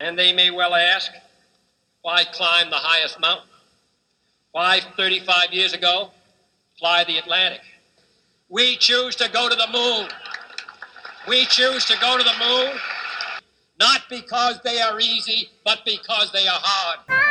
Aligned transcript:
And 0.00 0.18
they 0.18 0.32
may 0.32 0.50
well 0.50 0.74
ask, 0.74 1.10
why 2.02 2.24
climb 2.24 2.70
the 2.70 2.76
highest 2.76 3.20
mountain? 3.20 3.48
Why, 4.52 4.80
35 4.96 5.52
years 5.52 5.72
ago, 5.72 6.10
fly 6.78 7.04
the 7.04 7.18
Atlantic? 7.18 7.60
We 8.48 8.76
choose 8.76 9.16
to 9.16 9.28
go 9.30 9.48
to 9.48 9.54
the 9.54 9.68
moon. 9.72 10.08
We 11.26 11.44
choose 11.46 11.84
to 11.86 11.98
go 12.00 12.16
to 12.16 12.24
the 12.24 12.32
moon 12.38 12.78
not 13.78 14.02
because 14.10 14.60
they 14.64 14.80
are 14.80 14.98
easy, 14.98 15.50
but 15.64 15.84
because 15.84 16.32
they 16.32 16.48
are 16.48 16.60
hard. 16.60 17.27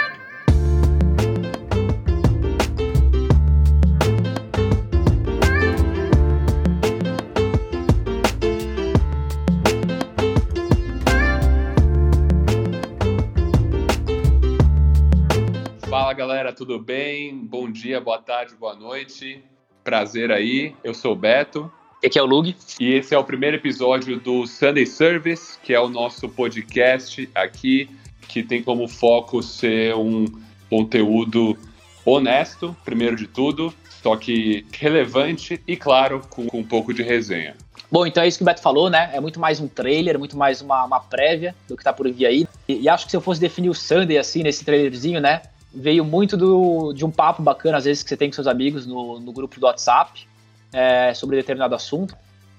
Tudo 16.58 16.80
bem? 16.80 17.38
Bom 17.38 17.70
dia, 17.72 18.02
boa 18.02 18.18
tarde, 18.18 18.56
boa 18.56 18.74
noite. 18.74 19.44
Prazer 19.84 20.32
aí, 20.32 20.74
eu 20.84 20.92
sou 20.92 21.12
o 21.14 21.16
Beto. 21.16 21.72
Aqui 22.04 22.18
é 22.18 22.24
o 22.24 22.26
Lug. 22.26 22.56
E 22.80 22.94
esse 22.94 23.14
é 23.14 23.18
o 23.18 23.24
primeiro 23.24 23.58
episódio 23.58 24.20
do 24.20 24.48
Sunday 24.48 24.88
Service, 24.88 25.60
que 25.62 25.72
é 25.72 25.80
o 25.80 25.88
nosso 25.88 26.28
podcast 26.28 27.30
aqui, 27.36 27.88
que 28.28 28.42
tem 28.42 28.64
como 28.64 28.88
foco 28.88 29.44
ser 29.44 29.94
um 29.96 30.26
conteúdo 30.68 31.56
honesto, 32.04 32.76
primeiro 32.84 33.16
de 33.16 33.28
tudo, 33.28 33.72
só 34.02 34.16
que 34.16 34.66
relevante 34.74 35.62
e, 35.68 35.78
claro, 35.78 36.24
com 36.28 36.48
um 36.52 36.64
pouco 36.64 36.92
de 36.92 37.04
resenha. 37.04 37.56
Bom, 37.92 38.08
então 38.08 38.24
é 38.24 38.28
isso 38.28 38.40
que 38.40 38.44
o 38.44 38.46
Beto 38.46 38.62
falou, 38.62 38.90
né? 38.90 39.12
É 39.14 39.20
muito 39.20 39.40
mais 39.40 39.60
um 39.60 39.68
trailer, 39.68 40.18
muito 40.18 40.36
mais 40.36 40.60
uma, 40.60 40.86
uma 40.86 41.00
prévia 41.00 41.54
do 41.68 41.78
que 41.78 41.84
tá 41.84 41.94
por 41.94 42.12
vir 42.12 42.26
aí. 42.26 42.48
E, 42.68 42.82
e 42.82 42.90
acho 42.90 43.06
que 43.06 43.12
se 43.12 43.18
eu 43.18 43.22
fosse 43.22 43.40
definir 43.40 43.70
o 43.70 43.76
Sunday 43.76 44.18
assim, 44.18 44.42
nesse 44.42 44.66
trailerzinho, 44.66 45.22
né? 45.22 45.44
Veio 45.74 46.04
muito 46.04 46.36
do, 46.36 46.94
de 46.94 47.06
um 47.06 47.12
papo 47.12 47.42
bacana, 47.42 47.78
às 47.78 47.86
vezes, 47.86 48.04
que 48.04 48.10
você 48.10 48.18
tem 48.18 48.30
com 48.30 48.36
seus 48.36 48.48
amigos 48.48 48.86
no, 48.86 49.20
no 49.20 49.32
grupo 49.32 49.60
do 49.60 49.66
WhatsApp 49.66 50.28
é, 50.74 51.14
sobre 51.14 51.36
determinado 51.36 51.76
assunto. 51.76 52.16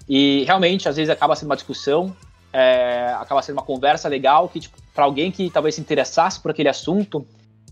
E 0.09 0.45
realmente, 0.45 0.89
às 0.89 0.97
vezes, 0.97 1.11
acaba 1.11 1.36
sendo 1.36 1.51
uma 1.51 1.56
discussão, 1.56 2.17
é, 2.53 3.14
acaba 3.19 3.42
sendo 3.42 3.56
uma 3.56 3.62
conversa 3.64 4.09
legal 4.09 4.48
que, 4.48 4.61
tipo, 4.61 4.77
para 4.95 5.05
alguém 5.05 5.31
que 5.31 5.51
talvez 5.51 5.75
se 5.75 5.81
interessasse 5.81 6.41
por 6.41 6.51
aquele 6.51 6.69
assunto, 6.69 7.27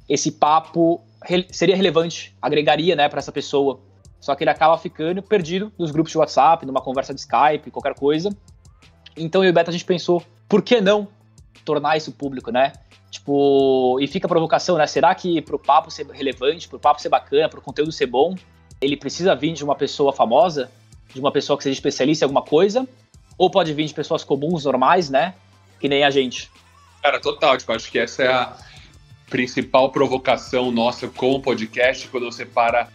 esse 0.09 0.33
papo 0.33 1.01
re 1.25 1.47
seria 1.51 1.77
relevante, 1.77 2.34
agregaria 2.41 2.95
né, 2.95 3.09
para 3.09 3.19
essa 3.19 3.33
pessoa. 3.33 3.81
Só 4.20 4.34
que 4.34 4.45
ele 4.45 4.51
acaba 4.51 4.77
ficando 4.79 5.23
perdido 5.23 5.73
nos 5.79 5.91
grupos 5.91 6.12
de 6.12 6.19
WhatsApp, 6.19 6.64
numa 6.67 6.81
conversa 6.81 7.14
de 7.14 7.20
Skype, 7.20 7.70
qualquer 7.70 7.95
coisa. 7.95 8.31
Então 9.17 9.42
eu 9.42 9.48
e 9.48 9.51
o 9.51 9.55
Beto 9.55 9.70
a 9.70 9.73
gente 9.73 9.84
pensou, 9.84 10.23
por 10.48 10.62
que 10.62 10.81
não 10.81 11.09
tornar 11.64 11.97
isso 11.97 12.12
público, 12.12 12.51
né? 12.51 12.73
Tipo, 13.17 13.98
e 13.98 14.06
fica 14.06 14.27
a 14.27 14.28
provocação, 14.28 14.77
né? 14.77 14.86
Será 14.86 15.14
que 15.14 15.41
pro 15.41 15.59
papo 15.59 15.91
ser 15.91 16.06
relevante, 16.09 16.69
pro 16.69 16.78
papo 16.78 17.00
ser 17.00 17.09
bacana, 17.09 17.48
pro 17.48 17.62
conteúdo 17.62 17.91
ser 17.91 18.06
bom, 18.06 18.34
ele 18.78 18.95
precisa 18.95 19.34
vir 19.34 19.55
de 19.55 19.64
uma 19.64 19.75
pessoa 19.75 20.12
famosa, 20.12 20.70
de 21.14 21.19
uma 21.19 21.33
pessoa 21.33 21.56
que 21.56 21.62
seja 21.62 21.73
especialista 21.73 22.25
em 22.25 22.27
alguma 22.27 22.42
coisa? 22.42 22.86
Ou 23.39 23.50
pode 23.50 23.73
vir 23.73 23.86
de 23.86 23.95
pessoas 23.95 24.23
comuns, 24.23 24.67
normais, 24.67 25.08
né? 25.08 25.34
Que 25.81 25.89
nem 25.89 26.05
a 26.05 26.11
gente. 26.11 26.50
Cara, 27.03 27.19
total. 27.19 27.56
Tipo, 27.56 27.73
acho 27.73 27.91
que 27.91 27.98
essa 27.98 28.23
é 28.23 28.28
a 28.28 28.55
principal 29.30 29.91
provocação 29.91 30.70
nossa 30.70 31.08
com 31.08 31.33
o 31.33 31.41
podcast, 31.41 32.08
quando 32.08 32.30
você 32.30 32.45
para 32.45 32.89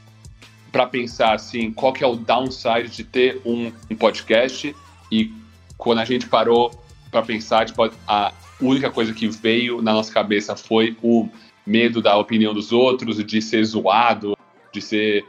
para 0.71 0.87
pensar 0.87 1.33
assim, 1.33 1.69
qual 1.69 1.91
que 1.91 2.01
é 2.01 2.07
o 2.07 2.15
downside 2.15 2.87
de 2.87 3.03
ter 3.03 3.41
um, 3.43 3.73
um 3.89 3.95
podcast 3.95 4.73
e 5.11 5.33
quando 5.77 5.99
a 5.99 6.05
gente 6.05 6.27
parou 6.27 6.71
para 7.11 7.21
pensar, 7.21 7.65
tipo, 7.65 7.91
a, 8.07 8.33
única 8.59 8.89
coisa 8.89 9.13
que 9.13 9.27
veio 9.27 9.81
na 9.81 9.91
nossa 9.93 10.13
cabeça 10.13 10.55
foi 10.55 10.95
o 11.03 11.27
medo 11.65 12.01
da 12.01 12.17
opinião 12.17 12.53
dos 12.53 12.71
outros, 12.71 13.23
de 13.23 13.41
ser 13.41 13.63
zoado, 13.65 14.37
de 14.71 14.81
ser, 14.81 15.25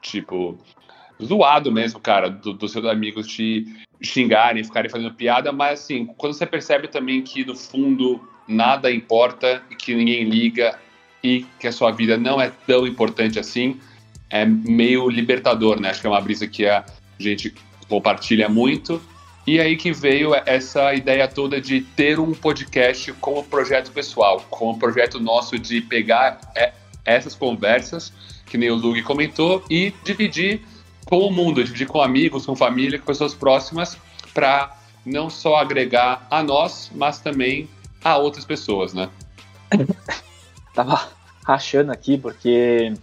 tipo, 0.00 0.56
zoado 1.22 1.72
mesmo, 1.72 1.98
cara, 1.98 2.28
do, 2.30 2.52
dos 2.52 2.70
seus 2.70 2.84
amigos 2.84 3.26
te 3.26 3.66
xingarem, 4.00 4.64
ficarem 4.64 4.90
fazendo 4.90 5.12
piada, 5.14 5.52
mas 5.52 5.80
assim, 5.80 6.06
quando 6.16 6.32
você 6.32 6.46
percebe 6.46 6.88
também 6.88 7.22
que 7.22 7.44
no 7.44 7.54
fundo 7.54 8.20
nada 8.48 8.90
importa 8.90 9.62
e 9.70 9.76
que 9.76 9.94
ninguém 9.94 10.24
liga 10.24 10.78
e 11.22 11.44
que 11.58 11.66
a 11.66 11.72
sua 11.72 11.90
vida 11.90 12.16
não 12.16 12.40
é 12.40 12.50
tão 12.66 12.86
importante 12.86 13.38
assim, 13.38 13.78
é 14.30 14.44
meio 14.46 15.08
libertador, 15.08 15.80
né? 15.80 15.90
Acho 15.90 16.00
que 16.00 16.06
é 16.06 16.10
uma 16.10 16.20
brisa 16.20 16.46
que 16.46 16.66
a 16.66 16.84
gente 17.18 17.52
compartilha 17.88 18.48
muito 18.48 19.02
e 19.50 19.60
aí 19.60 19.76
que 19.76 19.92
veio 19.92 20.32
essa 20.46 20.94
ideia 20.94 21.26
toda 21.26 21.60
de 21.60 21.80
ter 21.80 22.20
um 22.20 22.32
podcast 22.32 23.12
como 23.14 23.42
projeto 23.42 23.90
pessoal, 23.90 24.40
como 24.48 24.78
projeto 24.78 25.18
nosso 25.18 25.58
de 25.58 25.80
pegar 25.80 26.38
é, 26.54 26.72
essas 27.04 27.34
conversas, 27.34 28.12
que 28.46 28.56
nem 28.56 28.70
o 28.70 28.76
Lug 28.76 29.02
comentou, 29.02 29.64
e 29.68 29.92
dividir 30.04 30.64
com 31.04 31.18
o 31.26 31.32
mundo, 31.32 31.64
dividir 31.64 31.88
com 31.88 32.00
amigos, 32.00 32.46
com 32.46 32.54
família, 32.54 32.96
com 32.96 33.04
pessoas 33.04 33.34
próximas, 33.34 33.98
para 34.32 34.72
não 35.04 35.28
só 35.28 35.56
agregar 35.56 36.28
a 36.30 36.44
nós, 36.44 36.88
mas 36.94 37.18
também 37.18 37.68
a 38.04 38.16
outras 38.18 38.44
pessoas, 38.44 38.94
né? 38.94 39.10
Tava 40.72 41.08
rachando 41.44 41.90
aqui, 41.90 42.16
porque 42.16 42.94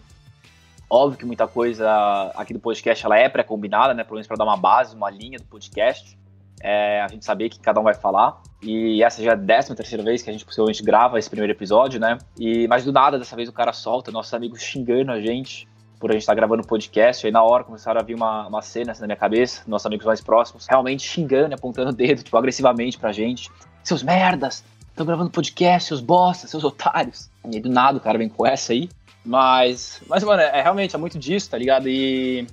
óbvio 0.90 1.19
que 1.19 1.25
muita 1.25 1.46
coisa 1.46 2.31
aqui 2.38 2.53
do 2.53 2.59
podcast 2.62 3.06
ela 3.06 3.19
é 3.19 3.28
pré-combinada, 3.28 3.94
né? 3.94 4.06
Pelo 4.06 4.16
menos 4.16 4.28
para 4.28 4.38
dar 4.38 4.46
uma 4.46 4.56
base, 4.56 4.96
uma 4.96 5.09
linha 5.09 5.38
do 5.38 5.44
podcast 5.44 6.18
é, 6.62 7.01
a 7.01 7.07
gente 7.07 7.23
saber 7.25 7.50
que 7.50 7.59
cada 7.59 7.79
um 7.79 7.84
vai 7.84 7.94
falar. 7.94 8.41
E 8.62 9.03
essa 9.03 9.22
já 9.22 9.31
é 9.31 9.34
a 9.34 9.38
décima 9.38 9.75
terceira 9.75 10.03
vez 10.03 10.22
que 10.22 10.29
a 10.29 10.34
gente 10.34 10.45
possivelmente 10.45 10.81
grava 10.84 11.19
esse 11.19 11.29
primeiro 11.29 11.53
episódio, 11.53 12.00
né? 12.00 12.18
E, 12.38 12.68
mas 12.68 12.84
do 12.84 12.91
nada, 12.91 13.18
dessa 13.19 13.35
vez 13.35 13.47
o 13.47 13.53
cara 13.53 13.72
solta, 13.73 14.12
nossos 14.12 14.34
amigos 14.34 14.62
xingando 14.62 15.12
a 15.12 15.22
gente 15.22 15.68
por 16.00 16.12
a 16.12 16.13
gente 16.13 16.22
estar 16.22 16.34
tá 16.34 16.35
gravando 16.35 16.66
podcast. 16.66 17.25
Aí 17.25 17.31
na 17.31 17.44
hora 17.44 17.63
começaram 17.63 18.00
a 18.00 18.03
vir 18.03 18.16
uma, 18.16 18.47
uma 18.47 18.62
cena 18.62 18.91
assim, 18.91 19.01
na 19.01 19.07
minha 19.07 19.18
cabeça, 19.18 19.63
nossos 19.68 19.85
amigos 19.85 20.06
mais 20.06 20.22
próximos, 20.22 20.66
realmente 20.68 21.07
xingando, 21.07 21.53
apontando 21.56 21.90
o 21.90 21.94
dedo, 21.94 22.23
tipo, 22.23 22.38
agressivamente 22.38 22.97
pra 22.97 23.12
gente. 23.12 23.50
Seus 23.84 24.03
merdas! 24.03 24.63
Estão 24.89 25.06
gravando 25.06 25.29
podcast, 25.29 25.88
seus 25.88 26.01
bostas, 26.01 26.50
seus 26.50 26.63
otários. 26.63 27.29
E 27.45 27.56
aí 27.56 27.62
do 27.62 27.69
nada 27.69 28.00
o 28.00 28.01
cara 28.01 28.18
vem 28.18 28.28
com 28.28 28.45
essa 28.45 28.74
aí. 28.74 28.89
Mas, 29.24 30.01
mas 30.07 30.24
mano, 30.24 30.41
é, 30.41 30.59
é 30.59 30.62
realmente, 30.62 30.95
é 30.95 30.97
muito 30.97 31.19
disso, 31.19 31.50
tá 31.50 31.57
ligado? 31.57 31.88
E, 31.88 32.47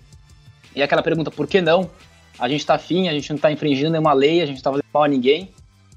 e 0.74 0.82
aquela 0.82 1.02
pergunta, 1.02 1.30
por 1.30 1.46
que 1.46 1.60
não? 1.60 1.88
A 2.38 2.48
gente 2.48 2.66
tá 2.66 2.74
afim, 2.74 3.08
a 3.08 3.12
gente 3.12 3.30
não 3.32 3.38
tá 3.38 3.50
infringindo 3.50 3.90
nenhuma 3.90 4.12
lei, 4.12 4.40
a 4.40 4.46
gente 4.46 4.56
não 4.56 4.62
tá 4.62 4.70
fazendo 4.70 4.86
mal 4.92 5.04
a 5.04 5.08
ninguém. 5.08 5.50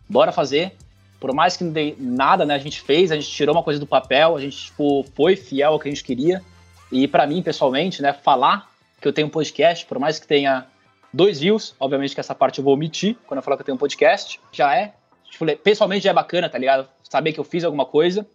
Bora 0.09 0.31
fazer. 0.31 0.73
Por 1.19 1.33
mais 1.33 1.57
que 1.57 1.63
não 1.63 1.71
dê 1.71 1.95
nada, 1.97 2.45
né? 2.45 2.53
A 2.53 2.59
gente 2.59 2.81
fez, 2.81 3.11
a 3.11 3.15
gente 3.15 3.29
tirou 3.29 3.55
uma 3.55 3.63
coisa 3.63 3.79
do 3.79 3.87
papel, 3.87 4.35
a 4.35 4.41
gente 4.41 4.65
tipo, 4.65 5.03
foi 5.15 5.35
fiel 5.35 5.73
ao 5.73 5.79
que 5.79 5.87
a 5.87 5.91
gente 5.91 6.03
queria. 6.03 6.43
E 6.91 7.07
para 7.07 7.25
mim, 7.25 7.41
pessoalmente, 7.41 8.01
né, 8.01 8.13
falar 8.13 8.69
que 9.01 9.07
eu 9.07 9.13
tenho 9.13 9.27
um 9.27 9.31
podcast, 9.31 9.85
por 9.85 9.99
mais 9.99 10.19
que 10.19 10.27
tenha 10.27 10.67
dois 11.11 11.39
views, 11.39 11.75
obviamente 11.79 12.13
que 12.13 12.19
essa 12.19 12.35
parte 12.35 12.59
eu 12.59 12.63
vou 12.63 12.73
omitir 12.73 13.17
quando 13.25 13.39
eu 13.39 13.43
falar 13.43 13.57
que 13.57 13.61
eu 13.61 13.65
tenho 13.65 13.75
um 13.75 13.79
podcast, 13.79 14.39
já 14.51 14.75
é. 14.75 14.93
Tipo, 15.29 15.45
pessoalmente 15.57 16.03
já 16.03 16.11
é 16.11 16.13
bacana, 16.13 16.49
tá 16.49 16.57
ligado? 16.57 16.87
Saber 17.03 17.33
que 17.33 17.39
eu 17.39 17.43
fiz 17.43 17.63
alguma 17.63 17.85
coisa. 17.85 18.25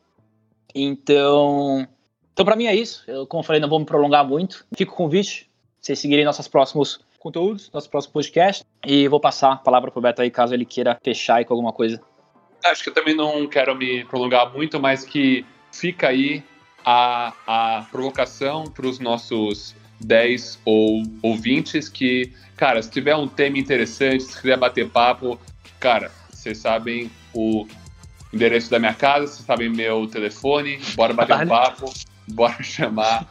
Então, 0.75 1.87
então 2.33 2.45
para 2.45 2.57
mim 2.57 2.67
é 2.67 2.75
isso. 2.75 3.05
Eu, 3.07 3.27
como 3.27 3.43
eu 3.43 3.47
falei, 3.47 3.61
não 3.61 3.69
vou 3.69 3.79
me 3.79 3.87
prolongar 3.87 4.27
muito. 4.27 4.67
Fico 4.77 4.93
o 4.93 4.97
convite, 4.97 5.49
vocês 5.81 5.99
seguirem 5.99 6.25
nossos 6.25 6.49
próximos 6.49 7.01
conteúdos, 7.23 7.71
nosso 7.73 7.89
próximo 7.89 8.13
podcast. 8.13 8.65
E 8.85 9.07
vou 9.07 9.21
passar 9.21 9.53
a 9.53 9.57
palavra 9.57 9.91
pro 9.91 10.03
Beto 10.03 10.21
aí, 10.21 10.31
caso 10.31 10.53
ele 10.53 10.65
queira 10.65 10.99
fechar 11.03 11.37
aí 11.37 11.45
com 11.45 11.55
alguma 11.55 11.73
coisa. 11.73 12.03
Acho 12.65 12.83
que 12.83 12.91
eu 12.91 12.95
também 12.95 13.15
não 13.15 13.47
quero 13.47 13.75
me 13.75 14.05
prolongar 14.05 14.53
muito, 14.53 14.81
mas 14.81 15.05
que 15.05 15.47
fica 15.73 16.09
aí 16.09 16.43
a, 16.85 17.33
a 17.47 17.87
provocação 17.91 18.65
para 18.65 18.87
os 18.87 18.99
nossos 18.99 19.75
10 20.01 20.61
ou 20.65 21.03
ouvintes 21.23 21.89
que, 21.89 22.33
cara, 22.57 22.83
se 22.83 22.91
tiver 22.91 23.15
um 23.17 23.29
tema 23.29 23.59
interessante, 23.59 24.25
se 24.25 24.41
quiser 24.41 24.59
bater 24.59 24.89
papo, 24.91 25.39
cara, 25.79 26.11
vocês 26.31 26.59
sabem 26.59 27.11
o 27.33 27.67
endereço 28.33 28.71
da 28.71 28.79
minha 28.79 28.95
casa, 28.95 29.27
vocês 29.27 29.47
sabem 29.47 29.69
meu 29.69 30.07
telefone, 30.07 30.81
bora 30.95 31.13
bater 31.13 31.37
um 31.37 31.49
papo, 31.49 31.93
bora 32.29 32.63
chamar, 32.63 33.29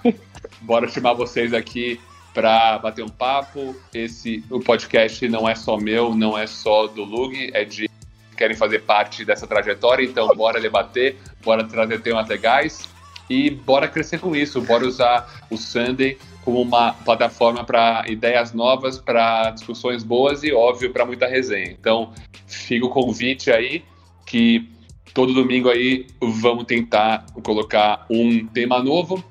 bora 0.61 0.87
chamar 0.87 1.13
vocês 1.13 1.53
aqui 1.53 1.99
para 2.33 2.79
bater 2.79 3.03
um 3.03 3.09
papo. 3.09 3.75
Esse 3.93 4.43
o 4.49 4.59
podcast 4.59 5.27
não 5.27 5.47
é 5.47 5.55
só 5.55 5.77
meu, 5.77 6.15
não 6.15 6.37
é 6.37 6.47
só 6.47 6.87
do 6.87 7.03
Lug, 7.03 7.51
é 7.53 7.63
de 7.63 7.89
querem 8.37 8.57
fazer 8.57 8.79
parte 8.79 9.23
dessa 9.23 9.45
trajetória, 9.45 10.03
então 10.03 10.27
bora 10.35 10.59
debater, 10.59 11.17
bora 11.43 11.63
trazer 11.63 12.01
temas 12.01 12.27
legais 12.27 12.89
e 13.29 13.51
bora 13.51 13.87
crescer 13.87 14.19
com 14.19 14.35
isso, 14.35 14.59
bora 14.61 14.85
usar 14.85 15.45
o 15.49 15.57
Sunday 15.57 16.17
como 16.43 16.59
uma 16.59 16.93
plataforma 16.93 17.63
para 17.63 18.03
ideias 18.07 18.51
novas, 18.51 18.97
para 18.97 19.51
discussões 19.51 20.03
boas 20.03 20.43
e, 20.43 20.51
óbvio, 20.51 20.91
para 20.91 21.05
muita 21.05 21.27
resenha. 21.27 21.71
Então, 21.71 22.13
fica 22.47 22.85
o 22.85 22.89
convite 22.89 23.51
aí 23.51 23.83
que 24.25 24.67
todo 25.13 25.33
domingo 25.33 25.69
aí 25.69 26.07
vamos 26.19 26.65
tentar 26.65 27.25
colocar 27.43 28.05
um 28.09 28.45
tema 28.47 28.81
novo 28.81 29.23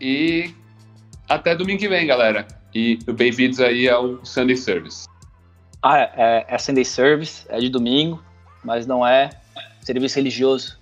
e 0.00 0.52
até 1.28 1.54
domingo 1.54 1.78
que 1.78 1.88
vem, 1.88 2.06
galera. 2.06 2.46
E 2.74 2.98
bem-vindos 3.12 3.60
aí 3.60 3.88
ao 3.88 4.24
Sunday 4.24 4.56
Service. 4.56 5.06
Ah, 5.82 5.98
é, 5.98 6.12
é, 6.16 6.46
é 6.48 6.58
Sunday 6.58 6.84
Service, 6.84 7.46
é 7.48 7.58
de 7.58 7.68
domingo, 7.68 8.22
mas 8.62 8.86
não 8.86 9.06
é 9.06 9.30
serviço 9.82 10.16
religioso. 10.16 10.78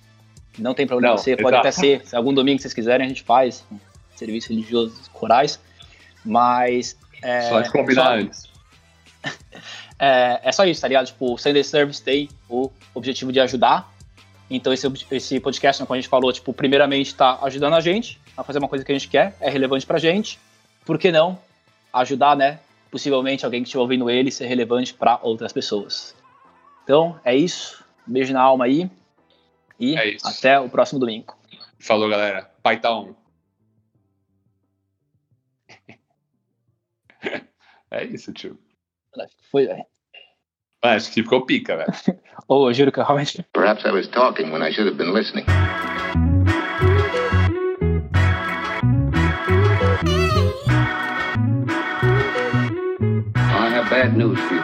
Não 0.58 0.74
tem 0.74 0.86
problema 0.86 1.14
Não, 1.14 1.22
ser, 1.22 1.36
pode 1.36 1.56
exato. 1.56 1.68
até 1.68 1.70
ser. 1.70 2.06
Se 2.06 2.14
algum 2.14 2.32
domingo 2.32 2.60
vocês 2.60 2.74
quiserem, 2.74 3.06
a 3.06 3.08
gente 3.08 3.22
faz 3.22 3.64
serviço 4.14 4.50
religioso, 4.50 4.94
corais. 5.12 5.58
Mas. 6.24 6.96
É, 7.22 7.42
Só 7.42 7.60
de 7.60 7.70
combinar 7.70 8.18
antes. 8.18 8.48
é, 9.98 10.40
é 10.42 10.52
só 10.52 10.64
isso, 10.64 10.80
tá 10.80 10.88
ligado? 10.88 11.06
Tipo, 11.06 11.34
o 11.34 11.38
Sunday 11.38 11.64
Service 11.64 12.02
tem 12.02 12.28
o 12.48 12.70
objetivo 12.94 13.32
de 13.32 13.40
ajudar. 13.40 13.90
Então, 14.50 14.72
esse, 14.72 14.86
esse 15.10 15.40
podcast, 15.40 15.82
como 15.84 15.94
a 15.94 16.00
gente 16.00 16.10
falou, 16.10 16.30
tipo, 16.32 16.52
primeiramente 16.52 17.14
tá 17.14 17.38
ajudando 17.42 17.74
a 17.74 17.80
gente 17.80 18.20
a 18.36 18.42
fazer 18.42 18.58
uma 18.58 18.68
coisa 18.68 18.84
que 18.84 18.92
a 18.92 18.94
gente 18.94 19.08
quer, 19.08 19.36
é 19.40 19.50
relevante 19.50 19.86
pra 19.86 19.98
gente. 19.98 20.38
Por 20.84 20.98
que 20.98 21.10
não 21.12 21.38
ajudar, 21.92 22.36
né? 22.36 22.58
Possivelmente 22.90 23.44
alguém 23.44 23.62
que 23.62 23.68
estiver 23.68 23.82
ouvindo 23.82 24.08
ele 24.10 24.30
ser 24.30 24.46
relevante 24.46 24.94
pra 24.94 25.18
outras 25.22 25.52
pessoas. 25.52 26.14
Então, 26.84 27.18
é 27.24 27.34
isso. 27.34 27.84
Beijo 28.06 28.32
na 28.32 28.42
alma 28.42 28.64
aí. 28.64 28.90
E 29.78 29.96
É 29.96 30.16
até 30.24 30.58
o 30.60 30.68
próximo 30.68 31.00
domingo. 31.00 31.36
Falou, 31.78 32.08
galera. 32.08 32.50
Pai 32.62 32.80
tá 32.80 32.94
on. 32.94 33.14
É 37.90 38.04
isso, 38.04 38.32
tio. 38.32 38.58
Foi, 39.50 39.66
velho. 39.66 39.84
Acho 40.80 41.12
que 41.12 41.22
ficou 41.22 41.44
pica, 41.44 41.76
velho. 41.76 41.92
Ô, 42.48 42.68
eu 42.68 42.74
juro 42.74 42.90
que 42.90 42.98
eu 42.98 43.04
realmente. 43.04 43.44
Perhaps 43.52 43.84
I 43.84 43.90
was 43.90 44.08
talking 44.08 44.50
when 44.50 44.66
I 44.66 44.72
should 44.72 44.88
have 44.88 44.96
been 44.96 45.12
listening. 45.12 45.44
Bad 53.92 54.16
news 54.16 54.38
for 54.38 54.54
you. 54.54 54.60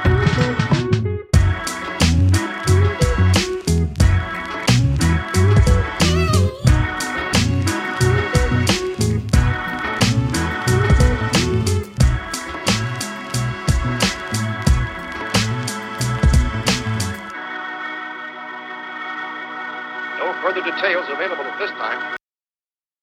No 20.16 20.32
further 20.40 20.62
details 20.62 21.04
available 21.10 21.44
at 21.44 21.58
this 21.58 21.70
time. 21.72 22.17